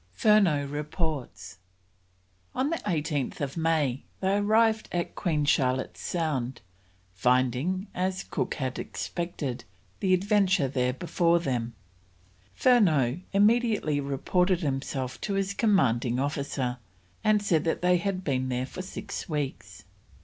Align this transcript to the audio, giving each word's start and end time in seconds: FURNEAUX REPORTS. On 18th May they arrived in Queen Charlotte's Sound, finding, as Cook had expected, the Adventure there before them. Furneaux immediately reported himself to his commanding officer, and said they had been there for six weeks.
FURNEAUX 0.15 0.67
REPORTS. 0.71 1.57
On 2.55 2.71
18th 2.73 3.55
May 3.55 4.01
they 4.19 4.37
arrived 4.37 4.89
in 4.91 5.05
Queen 5.13 5.45
Charlotte's 5.45 5.99
Sound, 6.01 6.61
finding, 7.13 7.85
as 7.93 8.23
Cook 8.23 8.55
had 8.55 8.79
expected, 8.79 9.63
the 9.99 10.15
Adventure 10.15 10.67
there 10.67 10.93
before 10.93 11.37
them. 11.39 11.75
Furneaux 12.55 13.19
immediately 13.31 13.99
reported 13.99 14.61
himself 14.61 15.21
to 15.21 15.35
his 15.35 15.53
commanding 15.53 16.17
officer, 16.19 16.79
and 17.23 17.43
said 17.43 17.63
they 17.65 17.97
had 17.97 18.23
been 18.23 18.49
there 18.49 18.65
for 18.65 18.81
six 18.81 19.29
weeks. 19.29 19.83